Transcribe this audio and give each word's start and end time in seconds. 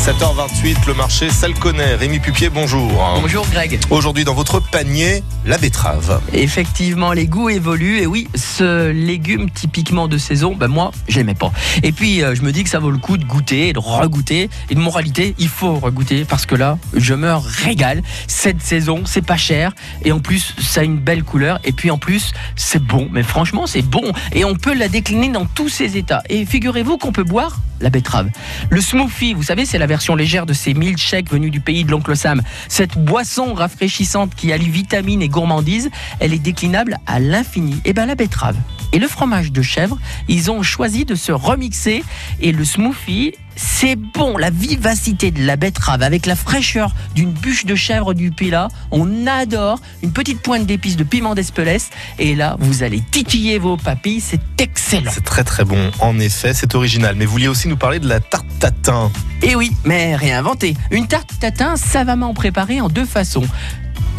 7h28, 0.00 0.86
le 0.86 0.94
marché 0.94 1.28
Salconnet. 1.28 1.94
Rémi 1.96 2.20
Pupier, 2.20 2.48
bonjour. 2.48 2.90
Bonjour 3.20 3.46
Greg. 3.52 3.78
Aujourd'hui, 3.90 4.24
dans 4.24 4.32
votre 4.32 4.58
panier, 4.58 5.22
la 5.44 5.58
betterave. 5.58 6.22
Effectivement, 6.32 7.12
les 7.12 7.26
goûts 7.26 7.50
évoluent. 7.50 7.98
Et 7.98 8.06
oui, 8.06 8.26
ce 8.34 8.88
légume 8.92 9.50
typiquement 9.50 10.08
de 10.08 10.16
saison, 10.16 10.54
ben 10.54 10.68
moi, 10.68 10.90
je 11.06 11.18
l'aimais 11.18 11.34
pas. 11.34 11.52
Et 11.82 11.92
puis, 11.92 12.22
euh, 12.22 12.34
je 12.34 12.40
me 12.40 12.50
dis 12.50 12.64
que 12.64 12.70
ça 12.70 12.78
vaut 12.78 12.90
le 12.90 12.96
coup 12.96 13.18
de 13.18 13.26
goûter, 13.26 13.68
et 13.68 13.72
de 13.74 13.78
regoûter. 13.78 14.48
Et 14.70 14.74
de 14.74 14.80
moralité, 14.80 15.34
il 15.38 15.48
faut 15.48 15.74
regoûter 15.74 16.24
parce 16.24 16.46
que 16.46 16.54
là, 16.54 16.78
je 16.94 17.12
me 17.12 17.34
régale. 17.34 18.02
Cette 18.26 18.62
saison, 18.62 19.02
c'est 19.04 19.26
pas 19.26 19.36
cher. 19.36 19.74
Et 20.02 20.12
en 20.12 20.20
plus, 20.20 20.54
ça 20.62 20.80
a 20.80 20.84
une 20.84 20.98
belle 20.98 21.24
couleur. 21.24 21.60
Et 21.62 21.72
puis, 21.72 21.90
en 21.90 21.98
plus, 21.98 22.32
c'est 22.56 22.82
bon. 22.82 23.10
Mais 23.12 23.22
franchement, 23.22 23.66
c'est 23.66 23.82
bon. 23.82 24.14
Et 24.32 24.46
on 24.46 24.54
peut 24.54 24.74
la 24.74 24.88
décliner 24.88 25.28
dans 25.28 25.44
tous 25.44 25.68
ses 25.68 25.98
états. 25.98 26.22
Et 26.30 26.46
figurez-vous 26.46 26.96
qu'on 26.96 27.12
peut 27.12 27.22
boire 27.22 27.58
la 27.80 27.90
betterave. 27.90 28.30
Le 28.68 28.80
smoothie, 28.80 29.34
vous 29.34 29.42
savez, 29.42 29.66
c'est 29.66 29.78
la 29.78 29.86
version 29.86 30.14
légère 30.14 30.46
de 30.46 30.52
ces 30.52 30.74
milkshakes 30.74 31.30
venus 31.30 31.50
du 31.50 31.60
pays 31.60 31.84
de 31.84 31.90
l'oncle 31.90 32.16
Sam. 32.16 32.42
Cette 32.68 32.98
boisson 32.98 33.54
rafraîchissante 33.54 34.34
qui 34.34 34.52
allie 34.52 34.68
vitamines 34.68 35.22
et 35.22 35.28
gourmandise, 35.28 35.90
elle 36.18 36.32
est 36.32 36.38
déclinable 36.38 36.98
à 37.06 37.20
l'infini. 37.20 37.80
Et 37.84 37.92
ben 37.92 38.06
la 38.06 38.14
betterave 38.14 38.56
et 38.92 38.98
le 38.98 39.08
fromage 39.08 39.52
de 39.52 39.62
chèvre, 39.62 39.98
ils 40.28 40.50
ont 40.50 40.62
choisi 40.62 41.04
de 41.04 41.14
se 41.14 41.32
remixer 41.32 42.02
et 42.40 42.52
le 42.52 42.64
smoothie 42.64 43.34
c'est 43.56 43.96
bon, 43.96 44.36
la 44.36 44.50
vivacité 44.50 45.30
de 45.30 45.44
la 45.44 45.56
betterave 45.56 46.02
avec 46.02 46.26
la 46.26 46.36
fraîcheur 46.36 46.94
d'une 47.14 47.32
bûche 47.32 47.64
de 47.64 47.74
chèvre 47.74 48.14
du 48.14 48.30
Pila. 48.30 48.68
On 48.90 49.26
adore 49.26 49.80
une 50.02 50.12
petite 50.12 50.40
pointe 50.40 50.66
d'épices 50.66 50.96
de 50.96 51.04
piment 51.04 51.34
d'Espelès. 51.34 51.90
Et 52.18 52.34
là, 52.34 52.56
vous 52.58 52.82
allez 52.82 53.00
titiller 53.00 53.58
vos 53.58 53.76
papilles. 53.76 54.20
C'est 54.20 54.40
excellent. 54.58 55.10
C'est 55.14 55.24
très 55.24 55.44
très 55.44 55.64
bon, 55.64 55.90
en 56.00 56.18
effet, 56.18 56.54
c'est 56.54 56.74
original. 56.74 57.14
Mais 57.16 57.24
vous 57.24 57.32
vouliez 57.32 57.48
aussi 57.48 57.68
nous 57.68 57.76
parler 57.76 58.00
de 58.00 58.08
la 58.08 58.20
tarte 58.20 58.46
tatin. 58.58 59.10
Et 59.42 59.54
oui, 59.54 59.72
mais 59.84 60.16
réinventé. 60.16 60.74
Une 60.90 61.06
tarte 61.06 61.38
tatin 61.40 61.76
savamment 61.76 62.34
préparée 62.34 62.80
en 62.80 62.88
deux 62.88 63.06
façons 63.06 63.46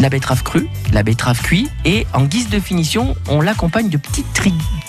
la 0.01 0.09
betterave 0.09 0.43
crue, 0.43 0.67
la 0.91 1.03
betterave 1.03 1.41
cuite 1.41 1.69
et 1.85 2.07
en 2.13 2.23
guise 2.23 2.49
de 2.49 2.59
finition, 2.59 3.15
on 3.29 3.39
l'accompagne 3.39 3.87
de 3.87 3.97
petits 3.97 4.25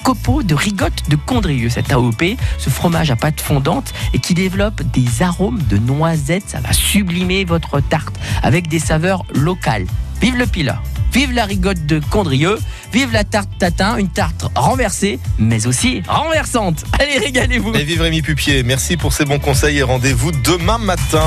copeaux 0.03 0.43
de 0.43 0.55
rigotte 0.55 1.09
de 1.09 1.17
Condrieu, 1.17 1.69
cet 1.69 1.93
AOP, 1.93 2.25
ce 2.59 2.71
fromage 2.71 3.11
à 3.11 3.17
pâte 3.17 3.41
fondante 3.41 3.93
et 4.15 4.19
qui 4.19 4.35
développe 4.35 4.83
des 4.83 5.23
arômes 5.23 5.61
de 5.69 5.77
noisettes, 5.77 6.49
ça 6.49 6.61
va 6.61 6.73
sublimer 6.73 7.45
votre 7.45 7.81
tarte 7.81 8.15
avec 8.43 8.69
des 8.69 8.79
saveurs 8.79 9.25
locales. 9.35 9.87
Vive 10.21 10.37
le 10.37 10.47
pila 10.47 10.81
Vive 11.13 11.33
la 11.33 11.45
rigotte 11.45 11.85
de 11.85 12.01
Condrieu, 12.11 12.59
vive 12.91 13.13
la 13.13 13.23
tarte 13.23 13.51
tatin, 13.59 13.99
une 13.99 14.09
tarte 14.09 14.47
renversée, 14.55 15.19
mais 15.39 15.67
aussi 15.67 16.03
renversante. 16.09 16.85
Allez, 16.99 17.19
régalez-vous. 17.19 17.75
Et 17.75 17.85
vive 17.85 18.01
Rémi 18.01 18.23
Pupier, 18.23 18.63
merci 18.63 18.97
pour 18.97 19.13
ces 19.13 19.27
bons 19.27 19.39
conseils 19.39 19.77
et 19.77 19.83
rendez-vous 19.83 20.33
demain 20.33 20.79
matin. 20.79 21.23